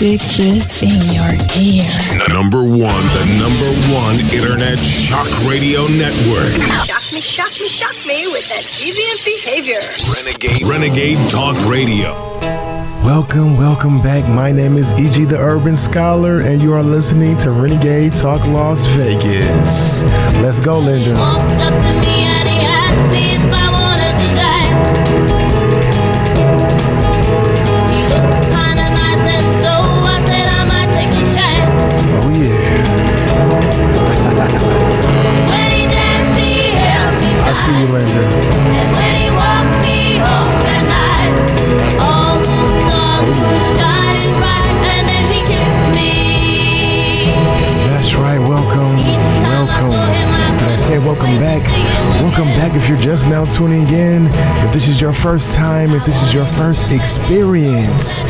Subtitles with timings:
[0.00, 1.28] Stick this in your
[1.60, 1.84] ear.
[2.32, 6.56] Number one, the number one internet shock radio network.
[6.88, 9.76] Shock me, shock me, shock me with that deviant behavior.
[10.16, 12.14] Renegade, Renegade Talk Radio.
[13.04, 14.26] Welcome, welcome back.
[14.26, 15.26] My name is E.G.
[15.26, 20.04] the Urban Scholar, and you are listening to Renegade Talk Las Vegas.
[20.40, 21.14] Let's go, Linda.
[53.60, 54.24] Tuning in.
[54.64, 58.22] If this is your first time, if this is your first experience,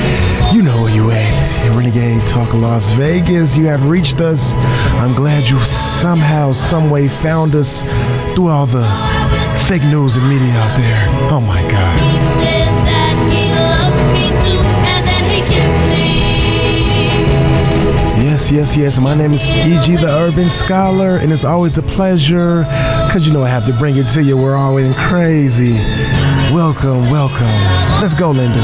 [0.53, 1.77] you know where you at.
[1.77, 3.57] Renegade Talk of Las Vegas.
[3.57, 4.55] You have reached us.
[4.99, 7.85] I'm glad you somehow, some way found us
[8.35, 8.83] through all the
[9.69, 11.07] fake news and media out there.
[11.31, 11.97] Oh my God.
[12.01, 14.59] He said that he loved me too,
[14.91, 16.11] and then he kissed me.
[18.27, 18.99] Yes, yes, yes.
[18.99, 19.95] My name is E.G.
[19.95, 22.65] the Urban Scholar, and it's always a pleasure
[23.11, 24.37] because you know I have to bring it to you.
[24.37, 25.73] We're always crazy.
[26.55, 27.49] Welcome, welcome.
[28.01, 28.55] Let's go, Linda.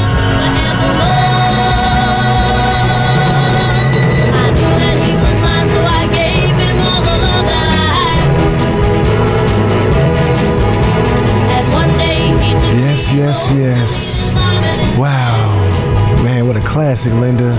[13.13, 14.33] Yes, yes.
[14.97, 16.23] Wow.
[16.23, 17.51] Man, what a classic, Linda.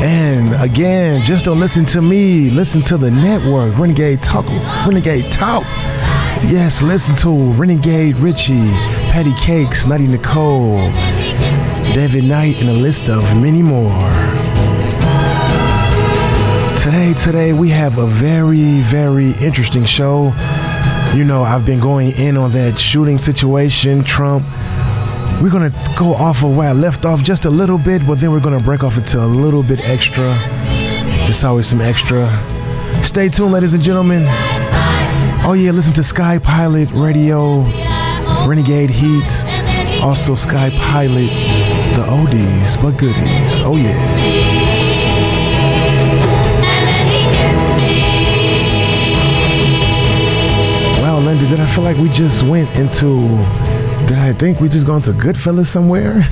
[0.00, 2.50] And again, just don't listen to me.
[2.50, 3.76] Listen to the network.
[3.76, 4.46] Renegade Talk.
[4.86, 5.64] Renegade Talk.
[6.46, 8.70] Yes, listen to Renegade Richie,
[9.10, 10.78] Patty Cakes, Nutty Nicole,
[11.92, 13.92] David Knight, and a list of many more.
[16.76, 20.32] Today, today, we have a very, very interesting show.
[21.14, 24.44] You know, I've been going in on that shooting situation, Trump.
[25.42, 28.32] We're gonna go off of where I left off just a little bit, but then
[28.32, 30.34] we're gonna break off into a little bit extra.
[31.28, 32.28] It's always some extra.
[33.04, 34.26] Stay tuned, ladies and gentlemen.
[35.50, 37.62] Oh yeah, listen to Sky Pilot Radio,
[38.46, 39.44] Renegade Heat,
[40.00, 41.28] also Sky Pilot,
[41.96, 43.60] the oldies but goodies.
[43.60, 43.98] Oh yeah.
[51.18, 53.18] Linda, did I feel like we just went into?
[54.06, 56.14] Did I think we just gone to Goodfellas somewhere?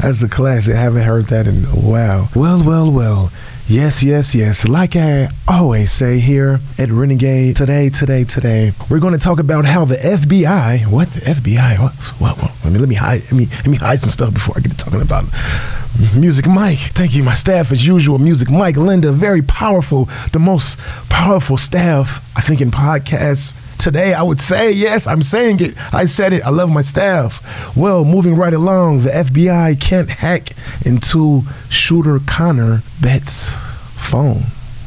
[0.00, 0.74] That's a classic.
[0.74, 2.30] I haven't heard that in a while.
[2.34, 3.30] Well, well, well.
[3.70, 4.66] Yes, yes, yes.
[4.66, 9.64] Like I always say here at Renegade, today, today, today, we're going to talk about
[9.64, 10.88] how the FBI.
[10.88, 11.78] What the FBI?
[11.78, 11.92] What?
[12.18, 12.36] What?
[12.42, 13.22] what let me let me hide.
[13.22, 15.24] Let me let me hide some stuff before I get to talking about
[16.16, 16.80] Music Mike.
[16.80, 18.18] Thank you, my staff as usual.
[18.18, 20.76] Music Mike, Linda, very powerful, the most
[21.08, 24.14] powerful staff I think in podcasts today.
[24.14, 25.06] I would say yes.
[25.06, 25.94] I'm saying it.
[25.94, 26.42] I said it.
[26.44, 27.76] I love my staff.
[27.76, 30.50] Well, moving right along, the FBI can't hack
[30.84, 33.50] into shooter Connor Betts'
[33.96, 34.42] phone.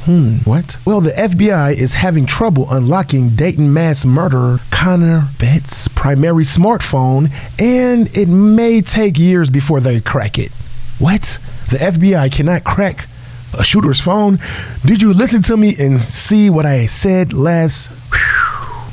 [0.05, 0.77] Hmm, what?
[0.85, 8.15] Well, the FBI is having trouble unlocking Dayton mass murderer Connor Betts' primary smartphone, and
[8.15, 10.51] it may take years before they crack it.
[10.99, 11.39] What?
[11.71, 13.07] The FBI cannot crack
[13.57, 14.39] a shooter's phone?
[14.85, 17.91] Did you listen to me and see what I said last?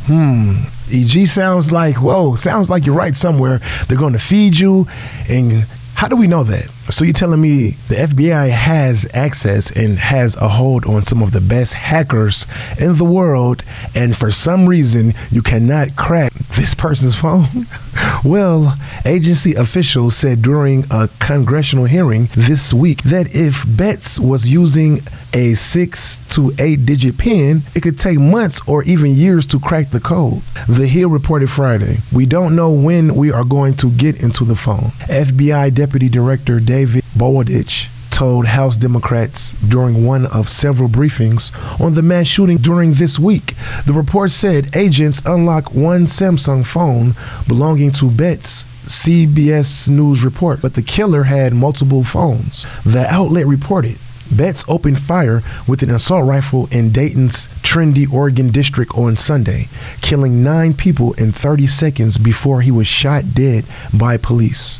[0.07, 0.65] Hmm.
[0.93, 3.61] EG sounds like, whoa, sounds like you're right somewhere.
[3.87, 4.87] They're going to feed you.
[5.29, 6.69] And how do we know that?
[6.91, 11.31] So you're telling me the FBI has access and has a hold on some of
[11.31, 12.47] the best hackers
[12.81, 13.63] in the world,
[13.95, 17.47] and for some reason you cannot crack this person's phone?
[18.25, 25.01] well, agency officials said during a congressional hearing this week that if Betts was using
[25.33, 29.91] a six to eight digit PIN, it could take months or even years to crack
[29.91, 30.43] the code.
[30.69, 31.99] The Hill reported Friday.
[32.13, 34.91] We don't know when we are going to get into the phone.
[35.07, 36.80] FBI Deputy Director David
[37.21, 43.19] Bowditch told House Democrats during one of several briefings on the mass shooting during this
[43.19, 43.55] week.
[43.85, 47.15] The report said agents unlocked one Samsung phone
[47.47, 48.65] belonging to Betts.
[48.87, 52.67] CBS News report, but the killer had multiple phones.
[52.85, 53.99] The outlet reported
[54.33, 59.69] Betts opened fire with an assault rifle in Dayton's trendy Oregon district on Sunday,
[60.01, 64.79] killing nine people in 30 seconds before he was shot dead by police.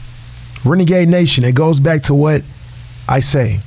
[0.65, 2.43] Renegade Nation, it goes back to what
[3.09, 3.61] I say.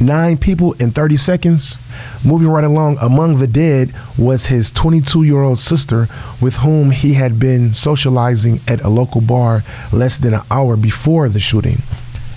[0.00, 1.76] Nine people in 30 seconds.
[2.24, 6.08] Moving right along, among the dead was his 22 year old sister,
[6.40, 9.62] with whom he had been socializing at a local bar
[9.92, 11.78] less than an hour before the shooting.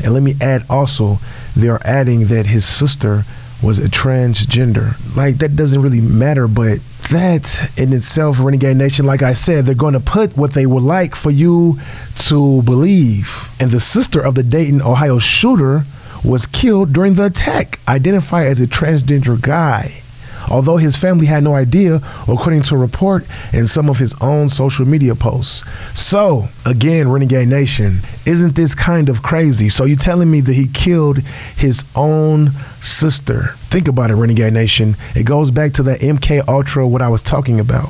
[0.03, 1.19] And let me add also,
[1.55, 3.25] they're adding that his sister
[3.61, 4.95] was a transgender.
[5.15, 6.79] Like that doesn't really matter, but
[7.09, 10.83] that in itself, Renegade Nation, like I said, they're going to put what they would
[10.83, 11.79] like for you
[12.19, 13.49] to believe.
[13.59, 15.83] And the sister of the Dayton, Ohio shooter
[16.23, 20.01] was killed during the attack, identified as a transgender guy.
[20.49, 24.49] Although his family had no idea, according to a report in some of his own
[24.49, 25.63] social media posts.
[25.99, 29.69] So, again, Renegade Nation, isn't this kind of crazy?
[29.69, 31.19] So, you're telling me that he killed
[31.55, 32.51] his own
[32.81, 33.53] sister?
[33.69, 34.95] Think about it, Renegade Nation.
[35.15, 37.89] It goes back to that MK Ultra, what I was talking about.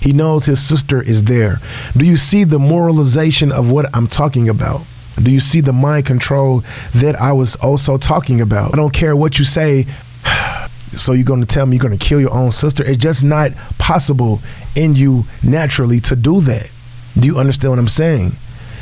[0.00, 1.58] He knows his sister is there.
[1.96, 4.80] Do you see the moralization of what I'm talking about?
[5.22, 8.72] Do you see the mind control that I was also talking about?
[8.72, 9.86] I don't care what you say.
[10.96, 12.84] So you're going to tell me you're going to kill your own sister?
[12.84, 14.40] It's just not possible
[14.76, 16.70] in you naturally to do that.
[17.18, 18.32] Do you understand what I'm saying?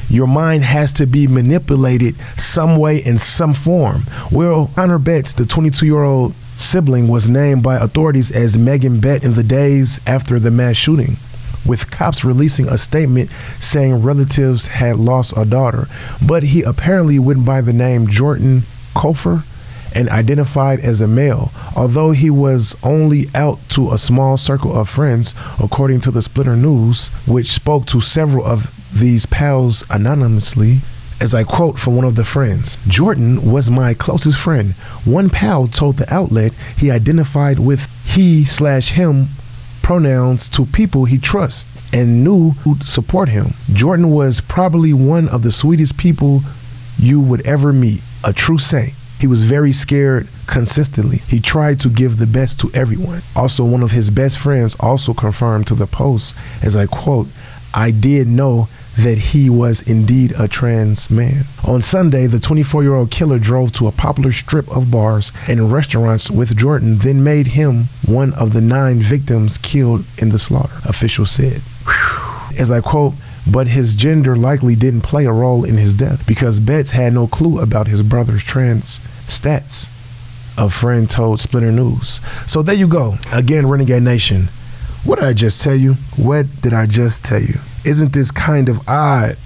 [0.09, 4.03] Your mind has to be manipulated some way in some form.
[4.33, 9.23] Well, Honor Betts, the 22 year old sibling, was named by authorities as Megan Bett
[9.23, 11.17] in the days after the mass shooting,
[11.65, 13.31] with cops releasing a statement
[13.61, 15.87] saying relatives had lost a daughter.
[16.27, 18.62] But he apparently went by the name Jordan
[18.95, 19.45] Cofer
[19.95, 24.89] and identified as a male, although he was only out to a small circle of
[24.89, 30.79] friends, according to the Splinter News, which spoke to several of these pals anonymously.
[31.21, 34.73] As I quote from one of the friends, Jordan was my closest friend.
[35.05, 39.29] One pal told the outlet he identified with he slash him
[39.83, 43.53] pronouns to people he trusts and knew who'd support him.
[43.73, 46.43] Jordan was probably one of the sweetest people
[46.99, 48.95] you would ever meet, a true saint.
[49.21, 51.19] He was very scared consistently.
[51.19, 53.21] He tried to give the best to everyone.
[53.37, 57.29] Also, one of his best friends also confirmed to the Post, as I quote,
[57.75, 58.69] I did know
[58.99, 61.45] that he was indeed a trans man.
[61.67, 65.71] On Sunday, the 24 year old killer drove to a popular strip of bars and
[65.71, 70.77] restaurants with Jordan, then made him one of the nine victims killed in the slaughter,
[70.87, 71.61] officials said.
[71.85, 72.59] Whew.
[72.59, 73.15] As I quote,
[73.50, 77.26] but his gender likely didn't play a role in his death because Betts had no
[77.26, 79.88] clue about his brother's trans stats.
[80.58, 82.20] A friend told Splinter News.
[82.47, 83.17] So there you go.
[83.32, 84.49] Again, Renegade Nation.
[85.05, 85.94] What did I just tell you?
[86.17, 87.55] What did I just tell you?
[87.85, 89.37] Isn't this kind of odd?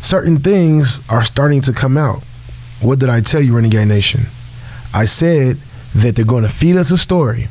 [0.00, 2.22] Certain things are starting to come out.
[2.80, 4.22] What did I tell you, Renegade Nation?
[4.94, 5.58] I said
[5.94, 7.48] that they're going to feed us a story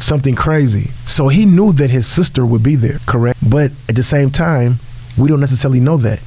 [0.00, 0.90] something crazy.
[1.06, 3.38] So he knew that his sister would be there, correct?
[3.48, 4.80] But at the same time,
[5.16, 6.20] we don't necessarily know that.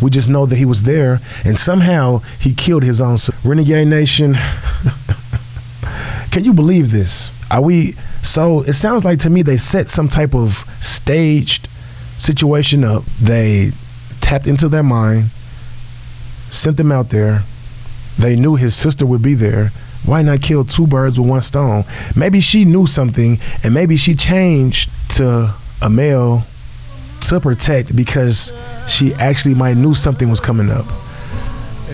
[0.00, 3.48] We just know that he was there and somehow he killed his own sister.
[3.48, 4.34] Renegade Nation.
[6.30, 7.30] Can you believe this?
[7.50, 11.68] Are we so it sounds like to me they set some type of staged
[12.18, 13.04] situation up.
[13.20, 13.72] They
[14.20, 15.30] tapped into their mind,
[16.50, 17.42] sent them out there.
[18.18, 19.70] They knew his sister would be there.
[20.08, 21.84] Why not kill two birds with one stone?
[22.16, 26.44] Maybe she knew something and maybe she changed to a male
[27.28, 28.50] to protect because
[28.88, 30.86] she actually might knew something was coming up.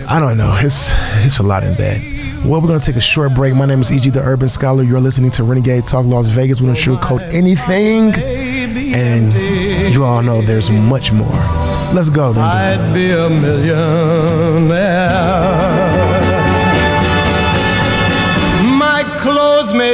[0.07, 0.57] I don't know.
[0.61, 0.93] It's
[1.25, 2.01] it's a lot in that.
[2.45, 3.53] Well, we're gonna take a short break.
[3.55, 4.85] My name is EG the Urban Scholar.
[4.85, 6.61] You're listening to Renegade Talk Las Vegas.
[6.61, 8.15] We don't sugarcoat anything,
[8.95, 9.35] and
[9.93, 11.35] you all know there's much more.
[11.93, 12.33] Let's go.
[12.33, 12.45] Then.
[12.45, 14.65] I'd be a millionaire.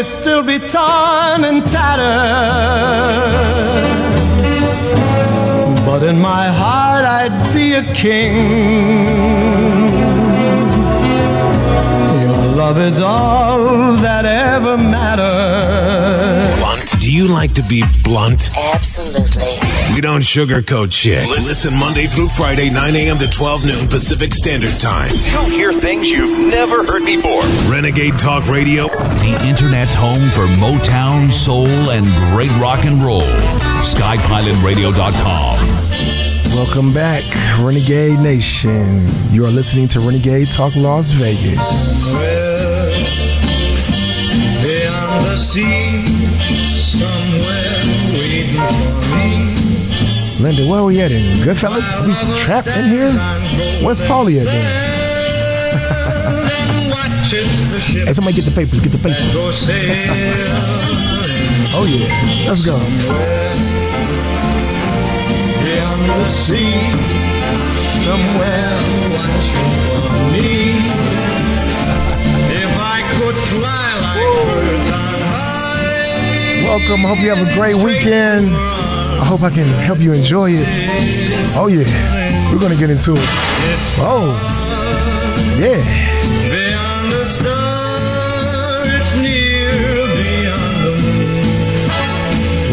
[0.01, 2.07] May still be torn and tattered,
[5.85, 8.35] but in my heart I'd be a king.
[12.23, 16.59] Your love is all that ever matters.
[16.59, 16.99] Blunt.
[17.01, 18.49] Do you like to be blunt?
[18.57, 19.60] Absolutely.
[19.95, 21.27] We don't sugarcoat shit.
[21.29, 23.19] Listen Monday through Friday, 9 a.m.
[23.19, 25.11] to 12 noon Pacific Standard Time.
[25.33, 27.43] You'll hear things you've never heard before.
[27.71, 28.87] Renegade Talk Radio.
[28.89, 33.21] The internet's home for Motown, soul, and great rock and roll.
[33.83, 35.57] SkyPilotRadio.com.
[36.55, 37.23] Welcome back,
[37.61, 39.07] Renegade Nation.
[39.33, 42.05] You are listening to Renegade Talk Las Vegas.
[42.05, 42.87] Somewhere
[44.63, 46.07] beyond the sea,
[46.81, 47.83] somewhere
[48.13, 49.50] waiting for me.
[50.41, 51.85] Linda, where are we at in Goodfellas?
[51.93, 53.11] Are we trapped in here?
[53.85, 54.65] Where's Paulie at then?
[56.91, 59.69] Watches the ship Hey, somebody get the papers, get the papers.
[61.73, 62.09] Oh yeah,
[62.49, 62.77] let's go.
[65.63, 66.91] Beyond the sea,
[68.03, 68.75] somewhere
[69.15, 70.49] watching for me.
[72.51, 76.65] If I could fly like birds on high.
[76.65, 77.01] Welcome.
[77.07, 78.51] Hope you have a great weekend.
[79.21, 80.67] I hope I can help you enjoy it.
[81.57, 81.85] Oh yeah,
[82.53, 83.29] we're gonna get into it.
[84.03, 84.33] Oh,
[85.59, 85.77] Yeah.
[86.51, 91.05] Beyond the star, it's near beyond.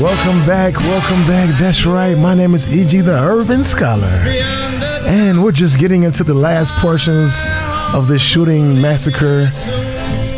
[0.01, 1.49] Welcome back, welcome back.
[1.59, 2.17] That's right.
[2.17, 3.01] My name is E.G.
[3.01, 4.07] the Urban Scholar.
[5.05, 7.43] And we're just getting into the last portions
[7.93, 9.49] of this shooting massacre.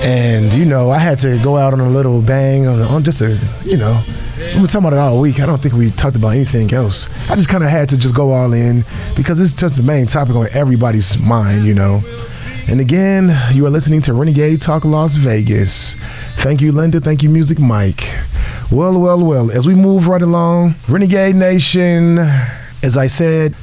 [0.01, 3.21] And, you know, I had to go out on a little bang on, on just
[3.21, 4.01] a, you know,
[4.39, 5.39] we've been talking about it all week.
[5.39, 7.07] I don't think we talked about anything else.
[7.29, 10.07] I just kind of had to just go all in because it's just the main
[10.07, 12.01] topic on everybody's mind, you know.
[12.69, 15.95] And again, you are listening to Renegade Talk Las Vegas.
[16.35, 17.01] Thank you, Linda.
[17.01, 18.07] Thank you, Music Mike.
[18.71, 19.51] Well, well, well.
[19.51, 22.19] As we move right along, Renegade Nation,
[22.83, 23.55] as I said,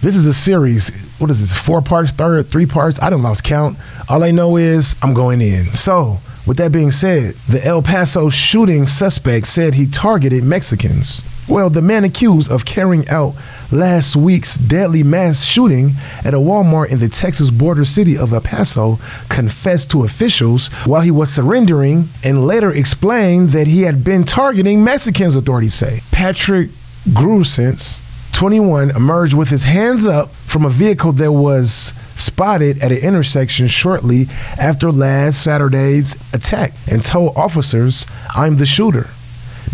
[0.00, 0.90] this is a series.
[1.18, 1.58] What is this?
[1.58, 3.00] Four parts, third, three parts?
[3.02, 3.76] I don't lost count.
[4.08, 5.74] All I know is I'm going in.
[5.74, 11.20] So, with that being said, the El Paso shooting suspect said he targeted Mexicans.
[11.46, 13.34] Well, the man accused of carrying out
[13.70, 15.92] last week's deadly mass shooting
[16.24, 21.02] at a Walmart in the Texas border city of El Paso confessed to officials while
[21.02, 26.00] he was surrendering and later explained that he had been targeting Mexicans, authorities say.
[26.12, 26.70] Patrick
[27.10, 28.00] Crusius,
[28.32, 33.68] 21, emerged with his hands up from a vehicle that was spotted at an intersection
[33.68, 34.26] shortly
[34.58, 39.08] after last Saturday's attack and told officers, I'm the shooter.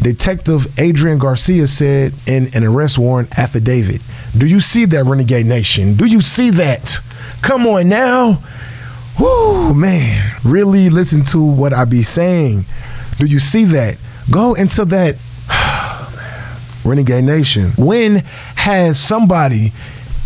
[0.01, 4.03] Detective Adrian Garcia said in an arrest warrant affidavit.
[4.37, 5.95] Do you see that, Renegade Nation?
[5.95, 7.01] Do you see that?
[7.43, 8.43] Come on now.
[9.19, 10.33] Whoo, man.
[10.45, 12.65] Really listen to what I be saying.
[13.19, 13.97] Do you see that?
[14.31, 15.17] Go into that
[16.85, 17.71] Renegade Nation.
[17.79, 18.17] When
[18.57, 19.73] has somebody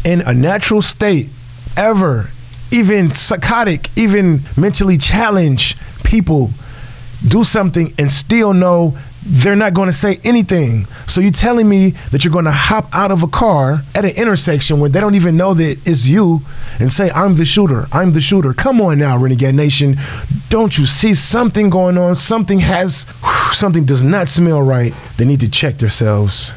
[0.05, 1.29] in a natural state
[1.77, 2.31] ever,
[2.71, 6.51] even psychotic, even mentally challenged people
[7.27, 10.87] do something and still know they're not going to say anything.
[11.07, 14.13] So you're telling me that you're going to hop out of a car at an
[14.13, 16.41] intersection where they don't even know that it's you
[16.79, 17.87] and say, I'm the shooter.
[17.93, 18.55] I'm the shooter.
[18.55, 19.97] Come on now, Renegade Nation.
[20.49, 22.15] Don't you see something going on?
[22.15, 23.07] Something has,
[23.53, 24.95] something does not smell right.
[25.17, 26.53] They need to check themselves.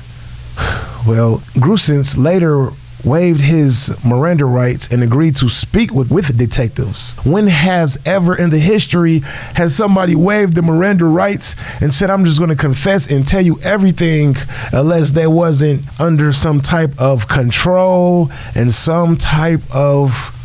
[1.07, 2.69] Well, Crusius later
[3.05, 7.13] waived his Miranda rights and agreed to speak with, with detectives.
[7.25, 9.19] When has ever in the history
[9.55, 13.41] has somebody waived the Miranda rights and said, I'm just going to confess and tell
[13.41, 14.35] you everything
[14.71, 20.37] unless there wasn't under some type of control and some type of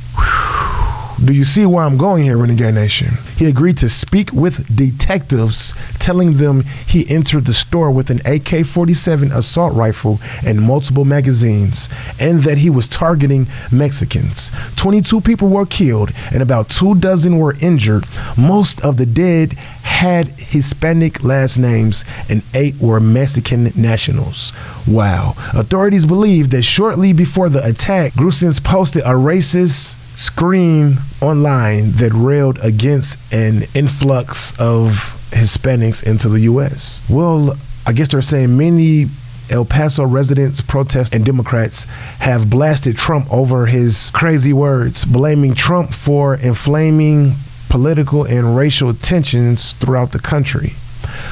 [1.25, 3.15] do you see where I'm going here, Renegade Nation?
[3.37, 8.67] He agreed to speak with detectives, telling them he entered the store with an AK
[8.67, 11.89] 47 assault rifle and multiple magazines,
[12.21, 14.51] and that he was targeting Mexicans.
[14.77, 18.05] 22 people were killed, and about two dozen were injured.
[18.37, 24.53] Most of the dead had Hispanic last names, and eight were Mexican nationals.
[24.87, 25.35] Wow.
[25.55, 32.59] Authorities believe that shortly before the attack, Crusius posted a racist screen online that railed
[32.61, 37.03] against an influx of Hispanics into the U.S.
[37.09, 37.57] Well,
[37.87, 39.07] I guess they're saying many
[39.49, 41.85] El Paso residents, protests, and Democrats
[42.19, 47.35] have blasted Trump over his crazy words, blaming Trump for inflaming
[47.69, 50.71] political and racial tensions throughout the country.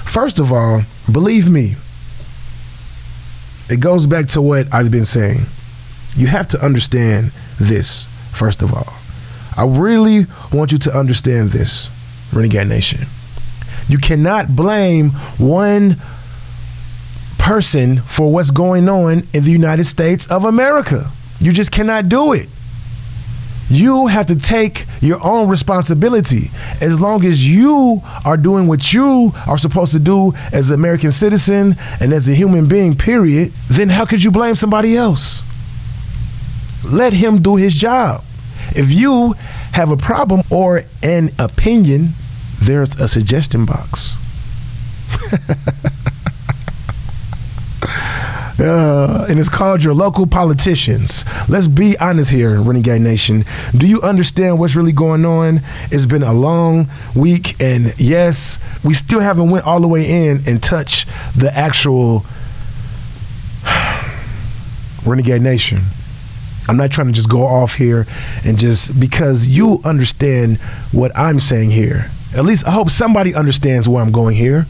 [0.04, 1.74] First of all, believe me,
[3.68, 5.40] it goes back to what I've been saying.
[6.16, 8.92] You have to understand this, first of all.
[9.56, 11.88] I really want you to understand this,
[12.32, 13.06] Renegade Nation.
[13.88, 15.96] You cannot blame one
[17.38, 21.10] person for what's going on in the United States of America.
[21.38, 22.48] You just cannot do it.
[23.68, 26.50] You have to take your own responsibility.
[26.80, 31.12] As long as you are doing what you are supposed to do as an American
[31.12, 35.42] citizen and as a human being, period, then how could you blame somebody else?
[36.84, 38.22] Let him do his job.
[38.76, 39.34] If you
[39.72, 42.10] have a problem or an opinion,
[42.60, 44.14] there's a suggestion box.
[48.56, 51.24] Uh, and it's called your local politicians.
[51.48, 53.44] Let's be honest here, Renegade Nation.
[53.76, 55.60] Do you understand what's really going on?
[55.90, 60.42] It's been a long week, and yes, we still haven't went all the way in
[60.46, 61.04] and touch
[61.36, 62.24] the actual
[65.04, 65.80] Renegade Nation.
[66.68, 68.06] I'm not trying to just go off here
[68.44, 70.58] and just because you understand
[70.92, 72.10] what I'm saying here.
[72.34, 74.66] At least I hope somebody understands where I'm going here.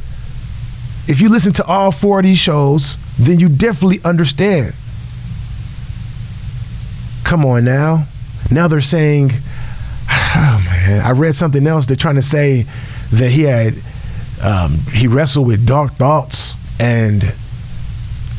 [1.06, 4.74] If you listen to all four of these shows, then you definitely understand.
[7.24, 8.06] Come on now.
[8.50, 9.30] Now they're saying,
[10.10, 11.86] oh man, I read something else.
[11.86, 12.66] They're trying to say
[13.12, 13.74] that he had,
[14.42, 17.32] um, he wrestled with dark thoughts and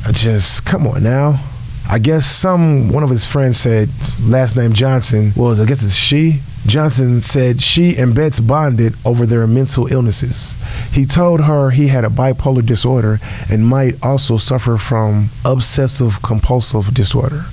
[0.06, 1.40] I just, come on now.
[1.88, 3.90] I guess some one of his friends said
[4.22, 6.40] last name Johnson was I guess it's she.
[6.66, 10.56] Johnson said she and Betts bonded over their mental illnesses.
[10.92, 13.20] He told her he had a bipolar disorder
[13.52, 17.46] and might also suffer from obsessive compulsive disorder.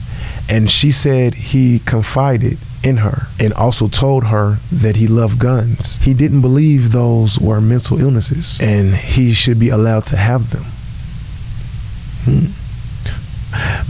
[0.49, 5.99] And she said he confided in her and also told her that he loved guns.
[5.99, 10.65] He didn't believe those were mental illnesses and he should be allowed to have them.
[12.25, 12.62] Hmm.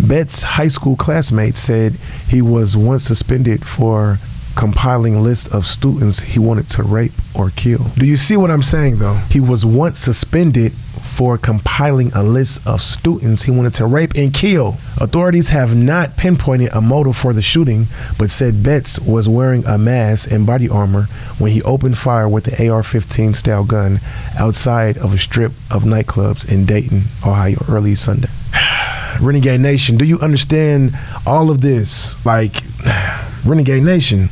[0.00, 1.94] Betts' high school classmate said
[2.28, 4.18] he was once suspended for
[4.54, 7.84] compiling lists of students he wanted to rape or kill.
[7.96, 9.14] Do you see what I'm saying though?
[9.30, 14.32] He was once suspended for compiling a list of students he wanted to rape and
[14.32, 14.76] kill.
[14.98, 17.86] Authorities have not pinpointed a motive for the shooting,
[18.18, 21.04] but said Betts was wearing a mask and body armor
[21.38, 24.00] when he opened fire with the AR 15 style gun
[24.38, 28.28] outside of a strip of nightclubs in Dayton, Ohio, early Sunday.
[29.22, 32.24] Renegade Nation, do you understand all of this?
[32.26, 32.56] Like,
[33.46, 34.28] Renegade Nation,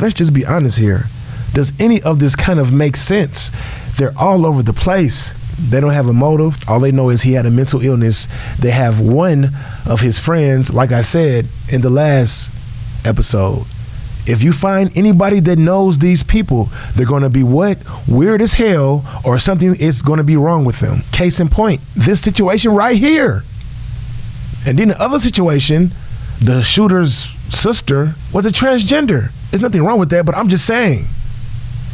[0.00, 1.04] let's just be honest here.
[1.52, 3.50] Does any of this kind of make sense?
[3.98, 5.34] They're all over the place.
[5.58, 6.56] They don't have a motive.
[6.68, 8.28] All they know is he had a mental illness.
[8.58, 9.50] They have one
[9.86, 12.50] of his friends, like I said in the last
[13.06, 13.66] episode.
[14.26, 17.78] If you find anybody that knows these people, they're going to be what?
[18.08, 21.02] Weird as hell, or something is going to be wrong with them.
[21.12, 23.44] Case in point, this situation right here.
[24.66, 25.92] And then the other situation,
[26.40, 29.30] the shooter's sister was a transgender.
[29.50, 31.06] There's nothing wrong with that, but I'm just saying,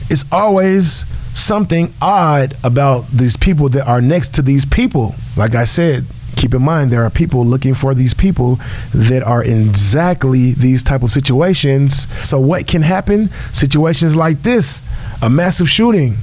[0.09, 1.05] it's always
[1.35, 5.15] something odd about these people that are next to these people.
[5.37, 6.05] Like I said,
[6.37, 8.59] keep in mind there are people looking for these people
[8.95, 12.07] that are in exactly these type of situations.
[12.27, 13.29] So what can happen?
[13.53, 14.83] Situations like this,
[15.23, 16.17] a massive shooting.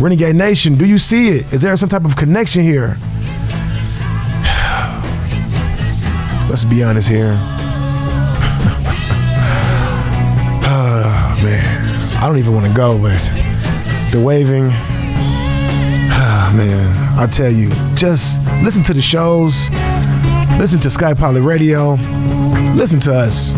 [0.00, 1.52] Renegade Nation, do you see it?
[1.52, 2.96] Is there some type of connection here?
[6.52, 7.34] Let's be honest here.
[10.68, 12.14] oh, man.
[12.22, 13.18] I don't even want to go, but
[14.12, 14.68] the waving.
[16.14, 19.70] Ah, man, I tell you, just listen to the shows,
[20.58, 21.94] listen to Sky Pilot Radio,
[22.74, 23.52] listen to us.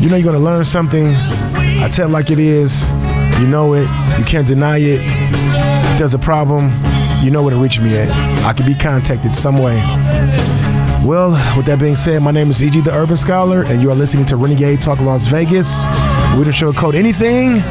[0.00, 1.08] You know you're gonna learn something.
[1.08, 2.88] I tell it like it is.
[3.38, 3.86] You know it.
[4.18, 5.00] You can't deny it.
[5.92, 6.72] If there's a problem,
[7.20, 8.10] you know where to reach me at.
[8.46, 9.78] I can be contacted some way.
[11.04, 13.94] Well, with that being said, my name is EG the Urban Scholar, and you are
[13.94, 15.84] listening to Renegade Talk Las Vegas.
[16.36, 17.62] We don't show code anything.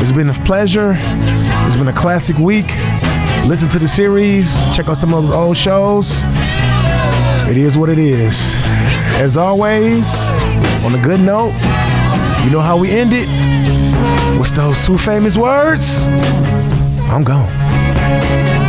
[0.00, 0.96] It's been a pleasure.
[0.98, 2.66] It's been a classic week.
[3.46, 4.52] Listen to the series.
[4.74, 6.22] Check out some of those old shows.
[7.48, 8.56] It is what it is.
[9.22, 10.26] As always,
[10.84, 11.52] on a good note,
[12.44, 13.28] you know how we end it?
[14.38, 16.02] What's those two famous words?
[17.10, 18.59] I'm gone.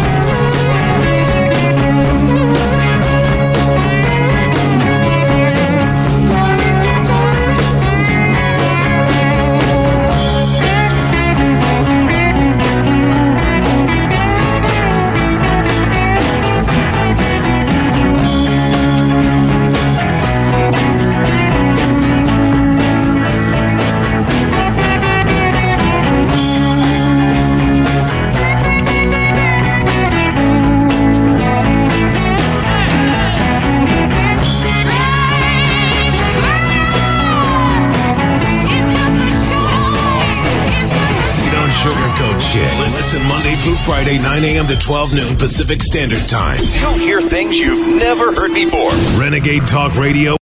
[43.85, 44.67] Friday, 9 a.m.
[44.67, 46.59] to 12 noon Pacific Standard Time.
[46.79, 48.91] You'll hear things you've never heard before.
[49.19, 50.40] Renegade Talk Radio.